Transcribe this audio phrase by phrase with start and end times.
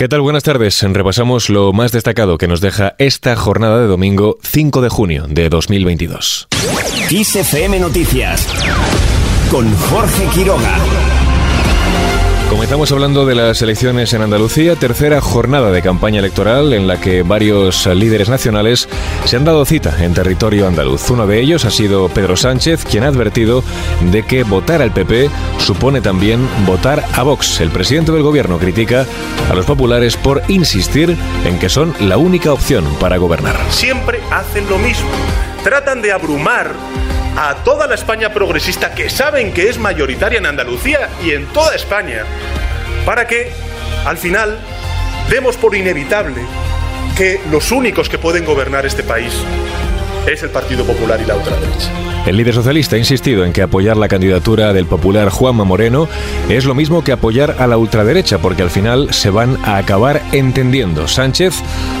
[0.00, 0.22] ¿Qué tal?
[0.22, 0.82] Buenas tardes.
[0.82, 5.50] Repasamos lo más destacado que nos deja esta jornada de domingo 5 de junio de
[5.50, 6.48] 2022.
[7.10, 8.48] XFM Noticias
[9.50, 10.78] con Jorge Quiroga.
[12.50, 17.22] Comenzamos hablando de las elecciones en Andalucía, tercera jornada de campaña electoral en la que
[17.22, 18.88] varios líderes nacionales
[19.24, 21.08] se han dado cita en territorio andaluz.
[21.10, 23.62] Uno de ellos ha sido Pedro Sánchez, quien ha advertido
[24.10, 27.60] de que votar al PP supone también votar a Vox.
[27.60, 29.06] El presidente del gobierno critica
[29.48, 33.56] a los populares por insistir en que son la única opción para gobernar.
[33.70, 35.08] Siempre hacen lo mismo.
[35.62, 36.74] Tratan de abrumar
[37.36, 41.74] a toda la España progresista que saben que es mayoritaria en Andalucía y en toda
[41.74, 42.24] España,
[43.04, 43.52] para que
[44.04, 44.58] al final
[45.28, 46.42] demos por inevitable
[47.16, 49.32] que los únicos que pueden gobernar este país
[50.26, 51.90] es el Partido Popular y la ultraderecha.
[52.26, 56.06] El líder socialista ha insistido en que apoyar la candidatura del popular Juanma Moreno
[56.48, 60.20] es lo mismo que apoyar a la ultraderecha, porque al final se van a acabar
[60.32, 61.08] entendiendo.
[61.08, 61.54] Sánchez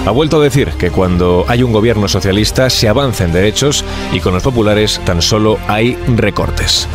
[0.06, 4.20] ha vuelto a decir que cuando hay un gobierno socialista se avanza en derechos y
[4.20, 6.86] con los populares tan solo hay recortes.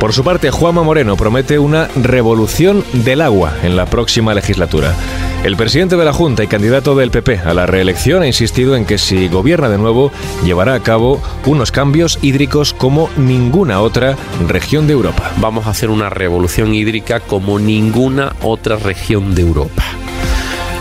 [0.00, 4.96] Por su parte, Juanma Moreno promete una revolución del agua en la próxima legislatura.
[5.44, 8.86] El presidente de la Junta y candidato del PP a la reelección ha insistido en
[8.86, 10.10] que si gobierna de nuevo
[10.42, 14.16] llevará a cabo unos cambios hídricos como ninguna otra
[14.48, 15.32] región de Europa.
[15.36, 19.84] Vamos a hacer una revolución hídrica como ninguna otra región de Europa.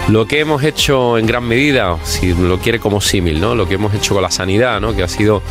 [0.07, 3.53] Lo que hemos hecho en gran medida, si lo quiere como símil, ¿no?
[3.53, 4.95] Lo que hemos hecho con la sanidad, ¿no?
[4.95, 5.43] Que ha sido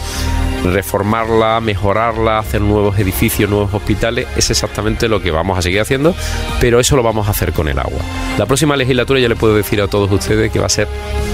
[0.64, 6.15] reformarla, mejorarla, hacer nuevos edificios, nuevos hospitales, es exactamente lo que vamos a seguir haciendo,
[6.61, 8.00] pero eso lo vamos a hacer con el agua.
[8.39, 10.89] La próxima legislatura ya le puedo decir a todos ustedes que va a ser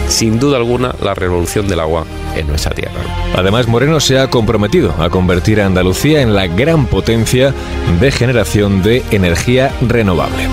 [0.08, 2.04] sin duda alguna la revolución del agua
[2.36, 3.00] en nuestra tierra.
[3.34, 7.54] Además, Moreno se ha comprometido a convertir a Andalucía en la gran potencia
[8.00, 10.48] de generación de energía renovable.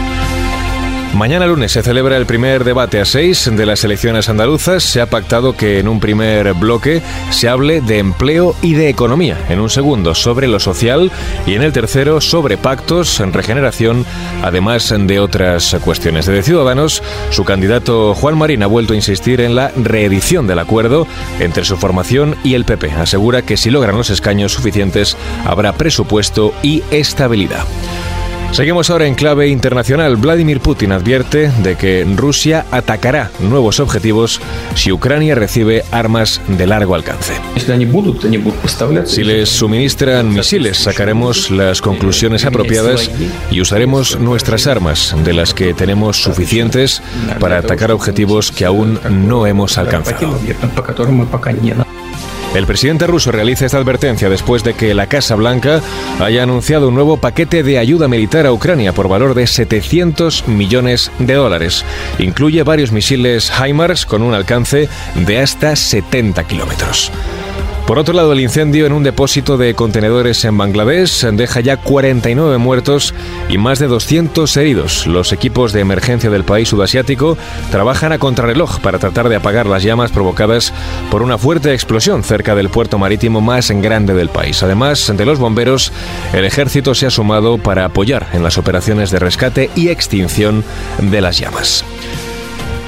[1.14, 4.82] Mañana lunes se celebra el primer debate a seis de las elecciones andaluzas.
[4.82, 9.38] Se ha pactado que en un primer bloque se hable de empleo y de economía,
[9.50, 11.12] en un segundo sobre lo social
[11.46, 14.06] y en el tercero sobre pactos, en regeneración,
[14.42, 16.28] además de otras cuestiones.
[16.28, 21.08] De Ciudadanos, su candidato Juan Marín ha vuelto a insistir en la reedición del acuerdo
[21.40, 22.90] entre su formación y el PP.
[22.94, 27.66] Asegura que si logran los escaños suficientes habrá presupuesto y estabilidad.
[28.52, 30.18] Seguimos ahora en clave internacional.
[30.18, 34.42] Vladimir Putin advierte de que Rusia atacará nuevos objetivos
[34.76, 37.34] si Ucrania recibe armas de largo alcance.
[39.06, 43.10] Si les suministran misiles, sacaremos las conclusiones apropiadas
[43.50, 47.02] y usaremos nuestras armas, de las que tenemos suficientes
[47.40, 50.38] para atacar objetivos que aún no hemos alcanzado.
[52.54, 55.82] El presidente ruso realiza esta advertencia después de que la Casa Blanca
[56.20, 61.12] haya anunciado un nuevo paquete de ayuda militar a Ucrania por valor de 700 millones
[61.20, 61.86] de dólares.
[62.20, 67.12] Incluye varios misiles HIMARS con un alcance de hasta 70 kilómetros.
[67.92, 72.58] Por otro lado, el incendio en un depósito de contenedores en Bangladesh deja ya 49
[72.58, 73.14] muertos
[73.50, 75.08] y más de 200 heridos.
[75.08, 77.38] Los equipos de emergencia del país sudasiático
[77.70, 80.74] trabajan a contrarreloj para tratar de apagar las llamas provocadas
[81.10, 84.64] por una fuerte explosión cerca del puerto marítimo más grande del país.
[84.64, 85.92] Además de los bomberos,
[86.32, 90.64] el ejército se ha sumado para apoyar en las operaciones de rescate y extinción
[91.02, 91.84] de las llamas.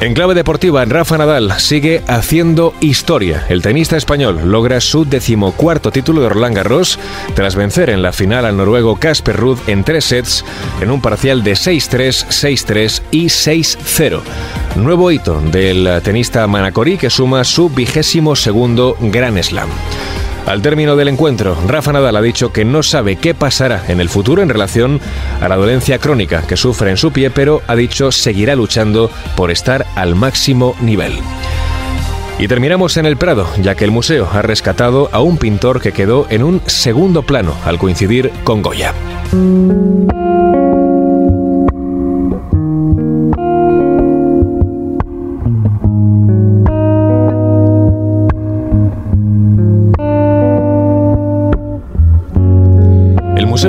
[0.01, 3.45] En clave deportiva, Rafa Nadal sigue haciendo historia.
[3.47, 6.99] El tenista español logra su decimocuarto título de Roland Garros
[7.35, 10.43] tras vencer en la final al noruego Casper Ruud en tres sets
[10.81, 14.21] en un parcial de 6-3, 6-3 y 6-0.
[14.75, 19.69] Nuevo hito del tenista manacorí que suma su vigésimo segundo Grand Slam.
[20.45, 24.09] Al término del encuentro, Rafa Nadal ha dicho que no sabe qué pasará en el
[24.09, 24.99] futuro en relación
[25.39, 29.51] a la dolencia crónica que sufre en su pie, pero ha dicho seguirá luchando por
[29.51, 31.13] estar al máximo nivel.
[32.39, 35.93] Y terminamos en el Prado, ya que el museo ha rescatado a un pintor que
[35.93, 38.93] quedó en un segundo plano al coincidir con Goya.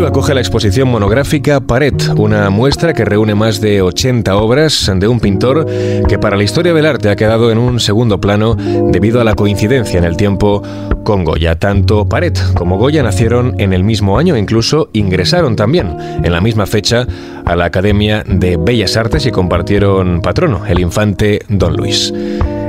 [0.07, 5.21] Acoge la exposición monográfica Pared, una muestra que reúne más de 80 obras de un
[5.21, 5.67] pintor
[6.09, 9.35] que para la historia del arte ha quedado en un segundo plano debido a la
[9.35, 10.63] coincidencia en el tiempo
[11.05, 11.59] con Goya.
[11.59, 16.67] Tanto Pared como Goya nacieron en el mismo año, incluso ingresaron también en la misma
[16.67, 17.07] fecha
[17.45, 22.13] a la Academia de Bellas Artes y compartieron patrono, el infante Don Luis.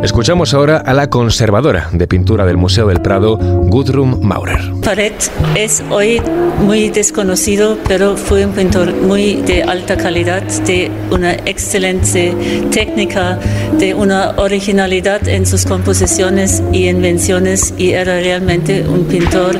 [0.05, 4.61] Escuchamos ahora a la conservadora de pintura del Museo del Prado, Gudrun Maurer.
[4.83, 6.21] Paret es hoy
[6.61, 12.35] muy desconocido, pero fue un pintor muy de alta calidad, de una excelente
[12.71, 13.39] técnica,
[13.79, 19.59] de una originalidad en sus composiciones y invenciones y era realmente un pintor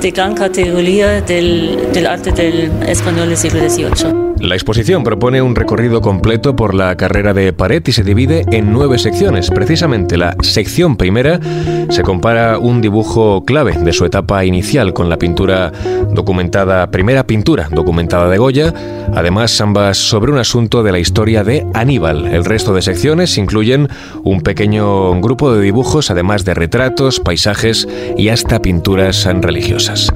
[0.00, 4.33] de gran categoría del, del arte del español del siglo XVIII.
[4.44, 8.74] La exposición propone un recorrido completo por la carrera de Paret y se divide en
[8.74, 9.50] nueve secciones.
[9.50, 11.40] Precisamente la sección primera
[11.88, 15.72] se compara un dibujo clave de su etapa inicial con la pintura
[16.12, 18.74] documentada, primera pintura documentada de Goya,
[19.14, 22.26] además ambas sobre un asunto de la historia de Aníbal.
[22.26, 23.88] El resto de secciones incluyen
[24.24, 27.88] un pequeño grupo de dibujos, además de retratos, paisajes
[28.18, 30.12] y hasta pinturas religiosas.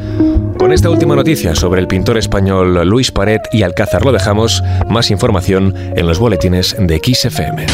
[0.58, 4.62] Con esta última noticia sobre el pintor español Luis Paret y Alcázar lo dejamos.
[4.88, 7.66] Más información en los boletines de XFM.